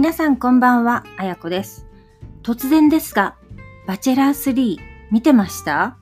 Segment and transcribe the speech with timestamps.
[0.00, 1.86] 皆さんこんばんは、あやこです。
[2.42, 3.36] 突然ですが、
[3.86, 4.78] バチェラー3
[5.10, 5.98] 見てました？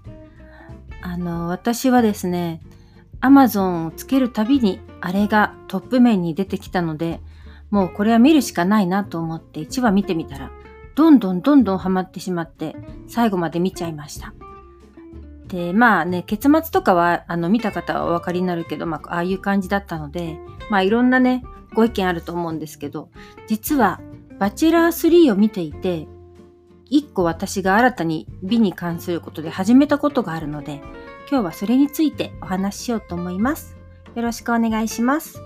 [1.03, 2.61] あの、私はですね、
[3.19, 7.21] アマゾンをつけるたびにあれがトップ面に出てきたので、
[7.71, 10.53] もうこれは見るしかないなと思って1話見てみたら、
[10.95, 12.77] どんどんどんどんハマってしまって、
[13.09, 14.33] 最後まで見ちゃいました。
[15.49, 20.39] で、まあね、結末とかは、あの、見た方はお分かりになるけど、まあ、ああいう感じだったので、
[20.71, 21.43] まあ、いろんなね、
[21.79, 23.09] ご意見あると思うんですけど、
[23.46, 24.00] 実は、
[24.41, 26.09] バチェラー3を見ていて、
[26.86, 30.81] 一個私が新たに美に関することで始めたことがあるので、
[31.31, 33.77] 今日はそれについてお話ししようと思います。
[34.17, 35.41] よろしくお願いします。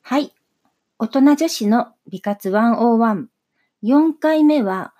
[0.00, 0.34] はい。
[0.98, 3.26] 大人女子の美活101。
[3.84, 4.92] 4回目は、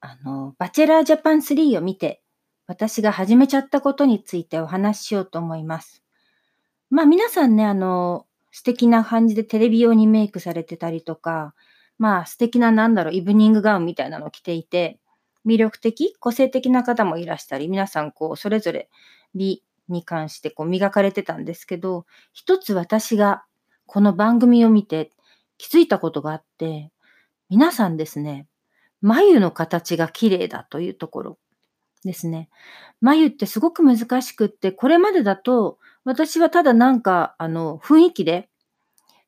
[0.00, 2.20] あの、バチェラージャパン3を見て、
[2.68, 6.04] 私が始めちゃったことについてお話ししようと思います。
[6.90, 11.54] まあ皆さんね、あの、素敵な感じでテレビ用にメイクされてたりとか、
[11.96, 14.98] まあ素敵ななんだろう、イブニングガウンみたいなの着ていて、
[15.46, 18.90] 魅力的、個性的な方もいらしたり、皆さんこう、それぞれ
[19.34, 23.44] 美に関してこう磨かれてたんですけど、一つ私が
[23.86, 25.10] この番組を見て
[25.56, 26.92] 気づいたことがあって、
[27.48, 28.46] 皆さんですね、
[29.00, 31.38] 眉の形が綺麗だというところ
[32.04, 32.48] ですね。
[33.00, 38.48] 眉ってすごく難しくって、これまでだと私はただなんかあの雰囲気で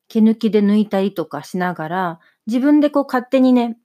[0.09, 3.79] 毛抜きで抜いたりとかしながら、自分でこう勝手にね、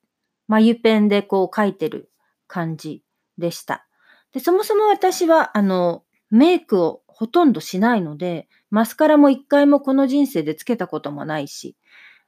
[0.48, 2.10] 眉ペンでこう描いてる
[2.48, 3.04] 感じ
[3.38, 3.88] でした。
[4.32, 11.76] で、そもそも私はあのメイクをほとんどしないので、マスカラも一回もこの人生でつけたこともないし、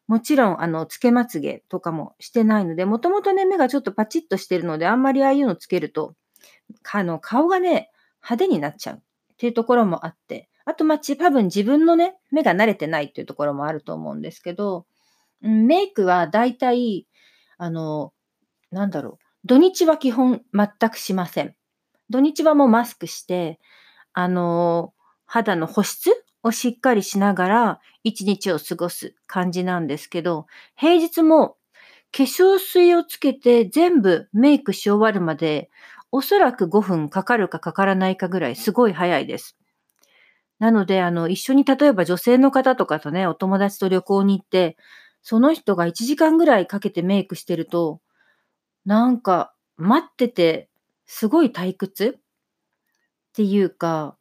[0.07, 6.15] もちろん、あの、つけまつげとかもしてないので、もともとね、目がちょっとパチッとしてるので、あんまりああいうのつけると、
[6.91, 7.91] あの、顔がね、
[8.23, 8.99] 派手になっちゃうっ
[9.37, 14.85] ていうところもあって、あと、まあ、多分自分のね、目が慣れてないっていうところもあると思うんですけど、
[15.41, 17.07] メイクは大体、
[17.57, 18.13] あの、
[18.71, 21.55] なんだろう、土日は基本全くしません。
[22.09, 23.59] 土日はもうマスクして、
[24.13, 24.93] あの、
[25.25, 26.11] 肌の保湿
[26.43, 31.57] をしっかりしながら一日を過ごす感じなんですけど、平日も
[32.11, 35.69] 化粧水をつけて全部メイクし終わるまで
[36.11, 39.57] おそらく5分かかるかかからないかぐらいすごい早いです。
[40.59, 44.77] なので、あの、一緒に例えば女性の方とかとね、お友達と旅行に行って、
[45.21, 48.01] その人が1時間ぐらいかけてメイクしてると、
[48.85, 50.69] なんか待ってて
[51.07, 52.19] すごい退屈？
[52.19, 52.21] っ
[53.33, 54.17] ていうか、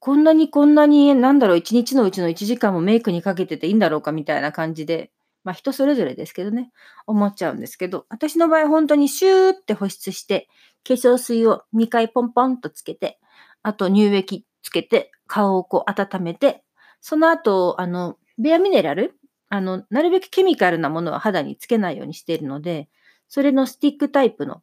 [0.00, 5.10] こんなにこんなに、なんだろう、一日のうちの1時間もメイクにかけてていいんだろうかみたいな感じで、
[5.44, 6.70] まあ人それぞれですけどね、
[7.06, 10.48] 思っちゃうんですけど、私の場合本当にシューって保湿して、
[10.86, 13.18] 化粧水を2回ポンポンとつけて、
[13.62, 16.64] あと乳液つけて、顔をこう温めて、
[17.00, 22.88] その後、あの、ベアミネラルあの、なるべくケミカルなものは肌につけないようにしているので、
[23.28, 24.62] それのスティックタイプの、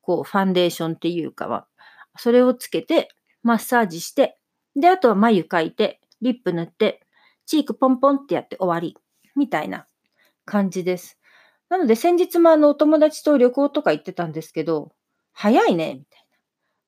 [0.00, 1.66] こう、ファンデーションっていうかは、
[2.16, 3.08] それをつけて、
[3.42, 4.38] マッサージして、
[4.74, 7.02] で、あとは眉描いて、リップ塗って、
[7.44, 8.96] チークポンポンってやって終わり、
[9.36, 9.86] みたいな
[10.46, 11.18] 感じです。
[11.68, 14.92] なので先日もあのお友達と旅行とか行ってたんですけど、
[15.32, 16.38] 早いね、みたいな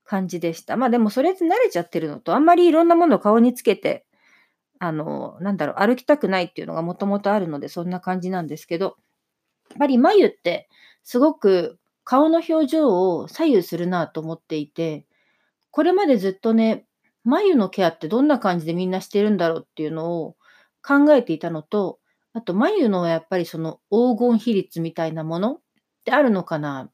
[0.05, 0.77] 感じでした。
[0.77, 4.07] まあでもそれで慣れちゃってるのと、あんまりいろんなものを顔につけて、
[4.79, 8.97] あの、なんだろう、歩きたくないっていうのがもともとあるので、そんな感じなんですけど、
[9.71, 10.69] やっぱり眉って
[11.03, 15.07] すごく顔の表情を左右するなと思っていて、
[15.71, 16.87] これまでずっとね、
[17.25, 20.37] 眉のケアってどんな感じでみんなしてるんだろうっていうのを
[20.87, 21.99] 考えていたのと、
[22.35, 25.61] あと眉のやっぱりその黄金比率みたいなものっ
[26.05, 26.91] てあるのかな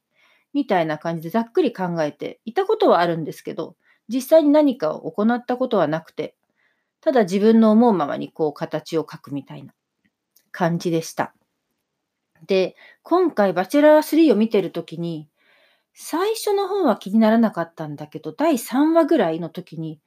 [0.53, 3.75] みたいな感じでざっくり考えていたことはあるんですけど、
[4.07, 6.35] 実際に何かを行ったことはなくて、
[6.99, 9.73] ただ自分の思うままにこう形を描くみたいな
[10.51, 11.33] 感じでした。
[12.45, 15.29] で、今回バチェラー3を見てるときに、
[15.93, 19.99] 最初の方は気にならなかったんだけど、第3話ぐらいの時に、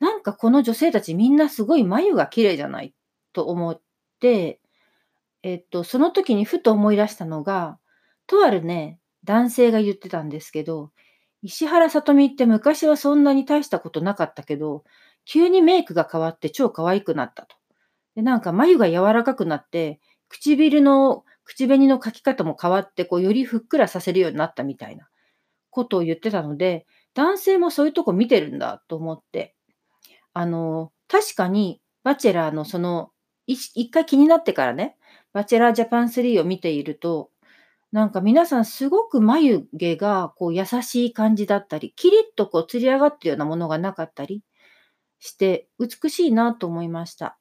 [0.00, 2.94] なんかこの女性たちみんなすごい眉が綺麗じゃない
[3.32, 3.80] と思っ
[4.20, 4.60] て、
[5.42, 7.78] えっと、その時にふと思い出したのが、
[8.26, 10.90] とあるね、男性が言ってたんですけど、
[11.42, 14.84] 石原さとみって昔はそんなに大したことなかったけど、
[15.24, 17.56] 急にメイクが変わって超可愛くなったと。
[18.14, 25.08] で、なんか眉が柔らかくなって、唇の、口紅の描き方も変わって、こう、よりふっくらさせるようになったみたいな
[25.70, 29.54] ことを言ってたので、男性もそういうとこ見てるんだと思って、
[30.34, 33.10] あの、確かに、バチェラーのその、
[33.46, 34.96] 一回気になってからね、
[35.32, 37.31] バチェラージャパン3を見ていると、
[37.92, 44.42] なんか皆さんすごく眉毛がこう優しい感じだったり、キリッとこう吊り上がってるようなものがなかったり
[45.20, 47.38] して、美しいなと思いました。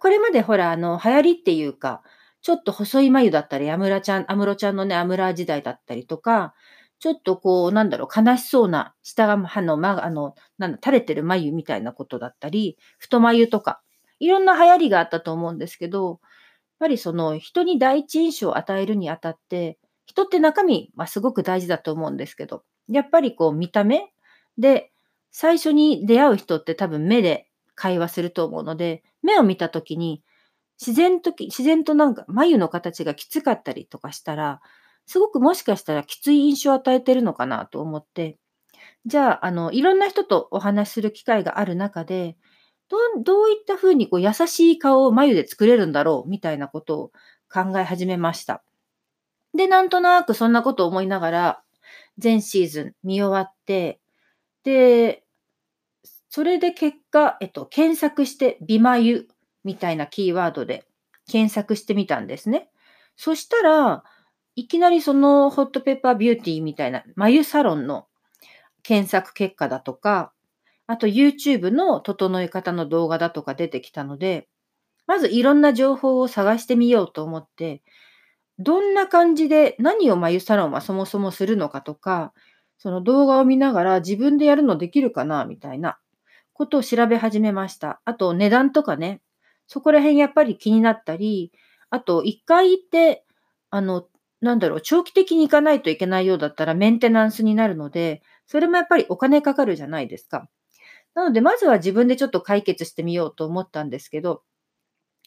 [0.00, 2.02] これまでほら、あの、流行りっていうか、
[2.42, 6.54] ちょっと細い眉だったり、アムラちゃん、アムロちゃんのね、アムラ時代だったりとか、
[7.00, 13.82] ちょっとこう、なんだろう、悲しそうな、下が、あの、ま、あの、なんだ、垂れてる眉みたいなことだったり、太眉とか、
[14.20, 16.20] いろんな流行りがあったと思うんですけど、
[16.80, 24.12] ぱりその人に第一印象を与えるにあたって、人って中身はすごく大事だと思うんですけど、やっぱりこう見た目
[24.58, 24.92] で、
[25.32, 30.24] 最初に出会う人って多分目で会話すると思うので、目を見たときに、
[30.80, 34.60] 自然と、自然となんか眉の形がきつかったりとかしたら、
[35.06, 38.38] すごくもしかしたらきつい印象を与えてるのかなと思って、
[39.06, 42.36] じゃあ、あの、いろんな人とお話しする機会がある中で、
[42.90, 47.12] どうどういったふうにこう優しい顔を眉で作れるんだろうみたいなことを
[47.50, 48.62] 考え始めました。
[49.54, 51.62] で、なんとなくそんなことを思いながら、
[52.18, 54.00] 全シーズン見終わって、
[54.64, 55.24] で、
[56.28, 59.26] それで結果、えっと、検索して、美眉
[59.64, 60.84] みたいなキーワードで
[61.26, 62.70] 検索してみたんですね。
[63.16, 64.04] そしたら、
[64.56, 68.06] いきなりそのホットペッパービューティーみたいな眉サロンの
[68.82, 70.32] 検索結果だとか、
[70.90, 74.48] あと YouTube の整え方の動画だとか出てきたので、
[75.06, 77.82] まずいろんな情報を探してみようと思って、
[78.58, 82.32] どんな感じで何を眉サロンはそもそもするのかとか、
[82.78, 85.98] その動画を見ながら自分でやるのできるかなみたいな
[86.52, 88.00] ことを調べ始めました。
[88.04, 89.22] あと値段とかね、
[89.66, 91.52] そこら辺やっぱり気になったり、
[91.90, 93.24] あと一回行って、
[93.70, 94.06] あの、
[94.40, 100.48] なんだろう、長期的に行かないといけないようだったらメンテナンスになるので、それもやっぱりお金かかるじゃないですか。
[101.20, 104.42] なので、まずは自分でちょっと解決してみようと思ったんですけど、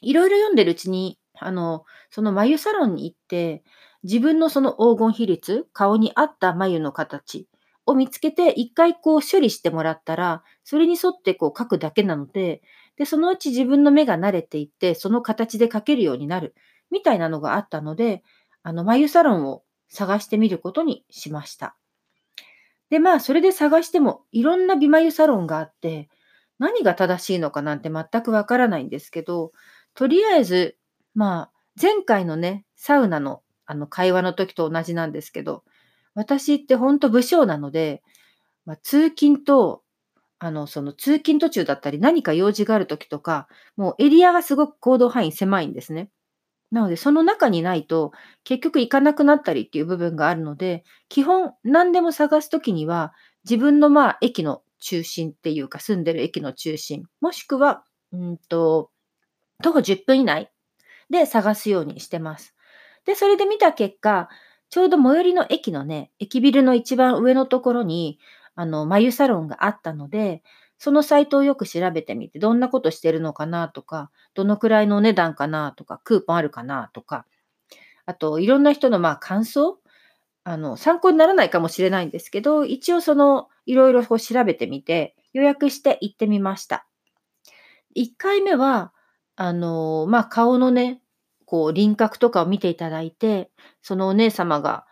[0.01, 3.63] いろいろ読んでるうちに、あの、その眉サロンに行って、
[4.03, 7.47] 自分のその黄金比率、顔に合った眉の形
[7.85, 12.61] を見つけて、一回こう処理してもらったら、それに沿ってこう描くだけなので、
[12.97, 16.55] で、そのうち自分の目が慣れていって、その形で描けるようになる、
[16.91, 18.23] みたいなのがあったので、
[18.63, 21.75] あの、眉サロンを探してみることにしました。
[22.93, 26.09] で、まあ、それで探しても、いろんな美眉サロンがあって、
[26.59, 29.51] 何が正しいのかなんて全くわからないんですけど、
[29.95, 30.77] とりあえず、
[31.15, 31.51] まあ、
[31.81, 35.63] 前回のね、サウナのあの会話の時と同じなんですけど、
[36.13, 38.03] 私ってほんと武将なので、
[38.67, 39.81] まあ、通勤と、
[40.39, 46.11] あの、その通勤途中だったり何か用事がある時とか、もうエリアがすごく行動範囲狭いんですね。
[46.73, 53.13] なので、その中にないと、結局行かなくなったりっていう部分があるので、基本何でも探すときには、
[53.45, 58.89] 自分のまあ駅の中心っていうか、住んでる駅の中心、もしくは、うんと、
[59.61, 60.51] 徒歩10分以内
[61.11, 62.55] で探すようにしてます。
[63.05, 64.29] で、それで見た結果、
[64.71, 68.17] ちょうど最寄りの駅のね、駅ビルの一番上のところに、
[68.55, 70.41] あの、眉サロンがあったので、
[70.83, 77.25] そのサイトをよく調べてみて、どんなことしてるのかなとか、どのくらいのお値段かなとか、クーポンあるかなとか、
[78.06, 79.80] あと、いろんな人のまあ感想
[80.44, 86.86] あの、参考にならないかもしれないんですけど、一応その、いろいろ調べてみて、予約して行ってみました。
[87.95, 88.91] 1回目は、
[89.38, 91.01] あの、まあ、顔のね、
[91.45, 93.51] こう輪郭とかを見ていただいて、
[93.81, 94.86] そのお姉様が、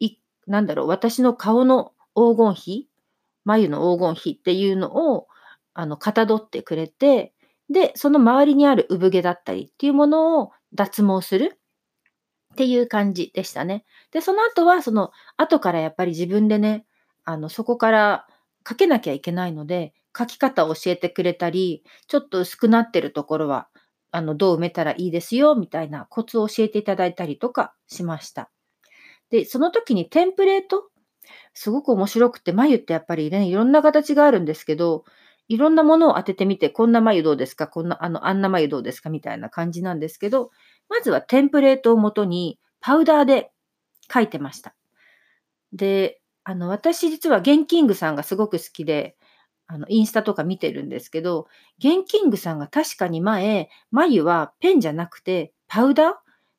[0.00, 0.16] い
[0.48, 2.88] なんだろう、私の顔の黄金比、
[3.44, 5.28] 眉の黄金比っていうのを、
[5.78, 7.34] あの、かたどってくれて、
[7.68, 11.60] で、その周りにある産毛だったりっていうものを脱毛する
[12.54, 13.84] っていう感じでしたね。
[14.10, 16.86] で、その後は、その、後からやっぱり自分でね、
[17.24, 18.26] あの、そこから
[18.66, 23.68] 書けなきゃいけないので、書き方を教えてくれたり、ちょっと薄くなってるところは、
[24.12, 28.50] あの、どう埋めたらいいですよ、みたいなコツを教えていただいたりとかしました。
[29.30, 30.84] で、その時にテンプレート、
[31.54, 35.04] すごく面白くて、眉ってやっぱりね、いろんな形があるんですけど、
[35.48, 37.68] いろんなものを当ててみて、こんな眉どうですか？
[37.68, 39.10] こんな、あの、あんな眉どうですか？
[39.10, 40.50] みたいな感じなんですけど、
[40.88, 43.50] まずはテンプレートをもとに、パウダーで
[44.12, 44.74] 書いてました。
[45.72, 49.16] で、あの、私実はゲンキングさんがすごく好きで、
[49.66, 51.48] あの、インスタとか見てるんですけど、
[51.78, 56.14] ゲンキングさんが確かに前、眉はペンじゃなくて、パウダー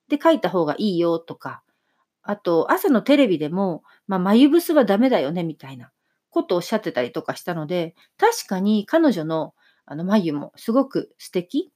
[0.10, 1.63] で描いた方がいいよとか、
[2.22, 5.91] あと、朝のテレビでも、まあ、眉ブスはダメだよね、みたいな
[6.38, 9.56] ことをおっしゃってたりとかしたので、確かに彼女の
[9.88, 11.72] あの眉もすごく素敵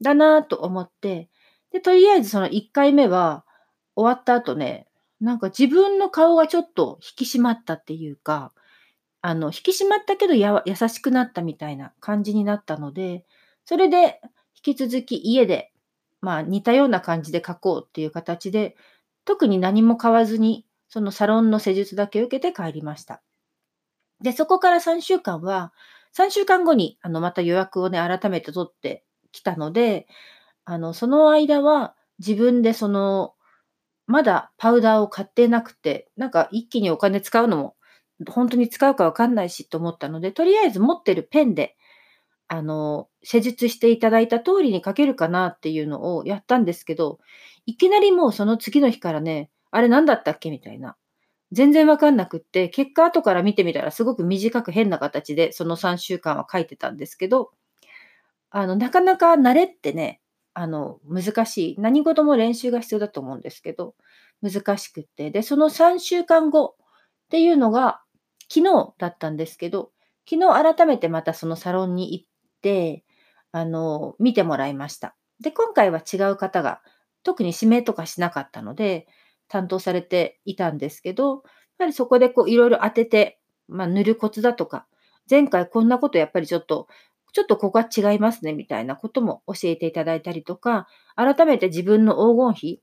[0.00, 1.28] だなと思って、
[1.72, 3.44] で、とりあえずその1回目は
[3.96, 4.86] 終わった後ね、
[5.20, 8.52] なんか自分の顔がちょっと引き締まったっていうか、
[9.22, 13.24] あの、引き締まったけどや優しくなったみたいな感じになったので、
[13.64, 14.20] それで
[14.54, 15.72] 引き続き家で、
[16.20, 18.76] まあ似たような感じで描こうっていう形で、
[19.24, 23.22] 特に何も買わずに、そのサロンの施術だけ受けて帰りました。
[24.24, 25.72] で、そこから3週間は、
[26.12, 30.06] 3週間後に、あの、また予約をね、改めて取ってきたので、
[30.64, 33.34] あの、その間は自分でその、
[34.06, 37.76] まだパウダーを買ってなくて、なんか一気にお金使うのも、
[38.30, 41.76] 本当に使うかわかんないしと思ったので、とりあえず持ってるペンで、
[42.48, 47.18] あの、施術していただいた通りに書けるかなっていうのをやったんですけど、
[47.66, 50.96] いきなりもうその次の日からね、あれ何だったっけみたいな。
[51.54, 57.52] 全然わかんなくって、結果後から見てみたらすごく短く変な形でその3週間は書いてたんですけど、
[58.50, 60.20] あの、なかなか慣れってね、
[60.52, 61.76] あの、難しい。
[61.80, 63.94] 何事も練習が必要だと思うんですけど、
[64.42, 65.30] 難しくって。
[65.30, 68.02] で、その3週間後っていうのが
[68.48, 69.92] 昨日だったんですけど、
[70.28, 72.26] 昨日改めてまたそのサロンに行っ
[72.62, 73.04] て、
[73.52, 75.16] あの、見てもらいました。
[75.40, 76.80] で、今回は違う方が、
[77.22, 79.06] 特に指名とかしなかったので、
[79.48, 81.42] 担当されていたんですけど、
[81.78, 84.86] やはりそこでこういろいろ当てて、まあ、塗るコツだとか、
[85.28, 86.88] 前回こんなことやっぱりちょっと、
[87.32, 90.86] ちょっとここは違いますねみたいなことも教えていただいたりとか、
[91.16, 92.82] 改めて自分の黄金比、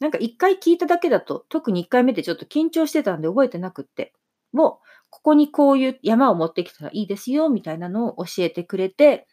[0.00, 4.14] なんか一回聞いただけだと、特に一回目でちょっと緊張してたんで覚えてなくって、
[4.52, 9.26] もう、ここにこういう山を持ってきたらいいですよ、みたいなのを教えてくれて、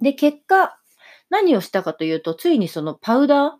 [0.00, 0.78] で、結果、
[1.30, 3.50] 何をしたかというと、ついにそのパウダー、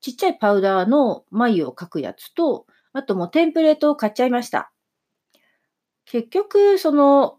[0.00, 4.72] ちっちゃいパウダーの眉を描くやつと、あともうテンプレートを買っちゃいました。
[6.06, 7.38] 結局、その、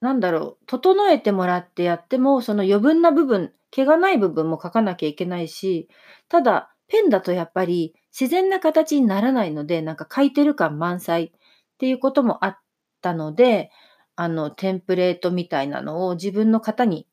[0.00, 5.88] なんだろう、整えてもらってやっても、その余分な部分、毛がない部分も描かなきゃいけないし、
[6.28, 11.30] ただ、ペンだとやっぱり自然な形にならないので、なんか描いてる感満載っ
[11.78, 12.58] ていうこともあっ
[13.02, 13.70] たので、
[14.16, 17.06] あの、テンプレートみたいなのを自分の型に、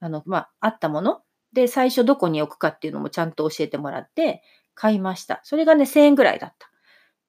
[0.00, 4.42] あの、まあ、あったもので、最初どこに置くかっていうのもちゃんと教えてもらって
[4.74, 5.40] 買いました。
[5.44, 6.70] それがね、1000円ぐらいだった。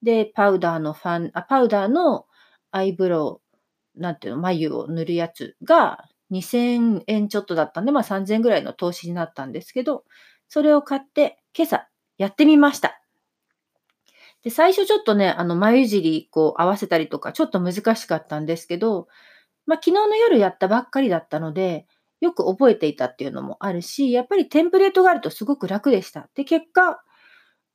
[0.02, 2.26] で、パウダーのファン、あ、パウダーの
[2.70, 3.40] アイブロ
[3.96, 10.04] ウ、なんていうの、眉を塗るやつが2000円ちょっとだったんで、まあ3000円ぐらいの投資になったんですけど、
[10.48, 11.88] それを買って今朝
[12.18, 13.00] やってみました。
[14.42, 19.08] で、最初ちょっとね、あの、眉尻こう合わせたりとか、ちょっと難しかったんですけど、
[19.66, 21.86] まあ昨日の夜やったばっかりだったので、
[22.22, 26.28] よく覚えていたっていうのもあるし、やっぱりテンプレートがあるとすごく楽でした。
[26.36, 27.02] で、結果、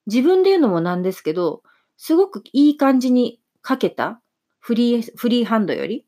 [0.06, 1.64] 自分で言うのもなんですけど、
[1.98, 4.22] すごくいい感じに書けた。
[4.60, 6.06] フリー、フリーハンドより。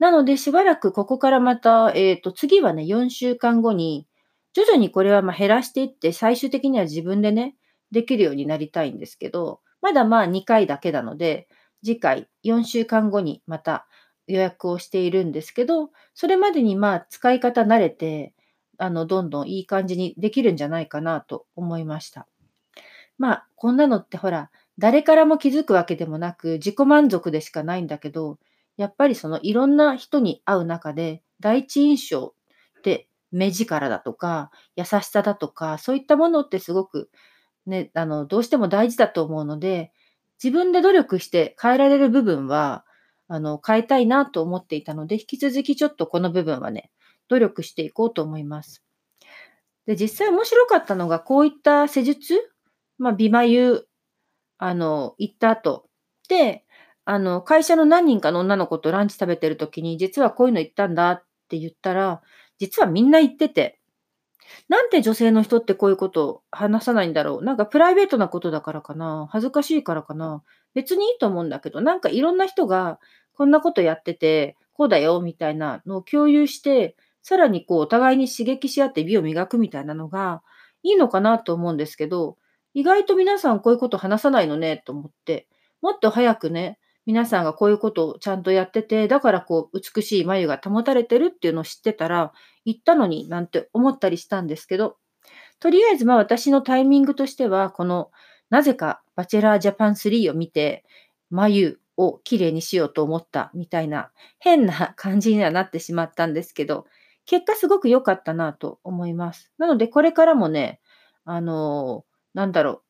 [0.00, 4.08] なので、しばらくここからまた、えっ、ー、と、次はね、4週間後に、
[4.52, 7.54] 徐々にこれはま減らしていって、最終的には自分でね、
[7.92, 11.46] できるようになりたいんですけど、まだまあ2回だけなので、
[11.84, 13.86] 次回4週間後にまた
[14.26, 18.34] 予約をしているんですけど、それまでにまあ使い方慣れて、
[18.78, 22.26] あの、どんどんいい感じにできるんじゃないかなと思いました。
[23.18, 28.38] まあ、こんなのってほら、誰からも気づくわけでもなく、自己満足でしかないんだけど、
[28.76, 32.34] やっぱりそのいろんな人に会う中で、第一印象
[32.78, 37.10] って目力だとか、優しさだとか、そういったものってすごく
[37.66, 39.92] ね、あの、どうしても大事だと思うので、
[40.42, 42.83] 自分で努力して変えられる部分は、
[43.28, 46.90] あの、変えたいなと思っていたので、引き続きちょっとこの部分はね、
[47.28, 48.82] 努力していこうと思います。
[49.86, 52.34] で、実際面白かったのが、こういった施術、
[52.98, 53.86] まあ、美眉、
[54.58, 55.88] あの、行った後
[56.28, 56.64] で、
[57.04, 62.22] あの、会社の何人かの女の子とランチ食べてる時に、実はこういうの行ったんだって言ったら、
[62.58, 63.80] 実はみんな行ってて、
[64.68, 67.44] なんで女性の人ってこういうことを話さないんだろう。
[67.44, 69.26] なんかプライベートなことだからかな。
[69.30, 70.42] 恥ずかしいからかな。
[70.74, 72.98] 別にいいと思うんだけど、なんかいろんな人が
[73.34, 80.42] こんなことやってて、こうだよみたいなのを共有して、さらにこうお互いに刺激し合って美を磨くみたいなのが
[80.82, 82.36] いいのかなと思うんですけど、
[82.74, 85.48] 意外と皆さんこういうこと話さないのねと思って、
[85.80, 92.32] もっと早くね、皆さんがこういうことをちゃんとやってて、だからこう美しい眉が保たれてるっていうのを知ってたら、
[92.64, 94.96] 行ったのになんて思ったりしたんですけど、
[95.60, 98.10] とりあえずまあ私のタイミングとしては、この
[98.54, 100.84] なぜかバチェラージャパン3を見て、
[101.28, 106.86] 眉をきれいにしようと思ったみたいな変な感じにはなってしまったんですけど、
[107.26, 109.50] 結果すごく良かったなと思います。
[109.58, 110.80] なのでこれからもね、
[111.24, 112.82] あのー、なんだろう、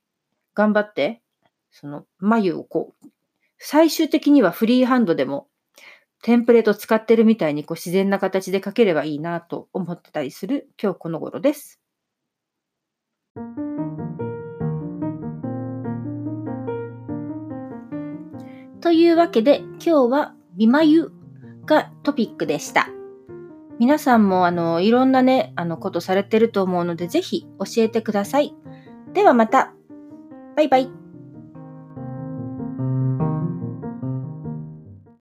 [0.53, 1.23] 頑張って、
[1.71, 3.09] その眉をこう
[3.59, 5.49] 最終的にはフリーハンドでも
[6.21, 11.81] テンプレート使ってるみたいにこう自然な形で書ければいいなと思ってたりする今日この頃です。
[18.85, 21.11] というわけで今日は美眉
[21.65, 22.91] がトピックでした。
[23.79, 28.55] 皆さんもあのいろんなね、あのことされてると思うのでぜひ教えてください。
[29.15, 29.73] ではまた。
[30.55, 31.04] バイバイ。